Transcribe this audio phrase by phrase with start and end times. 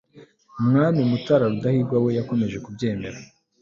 [0.59, 3.23] umwami mutara rudahigwa we yakomeje kubyemeza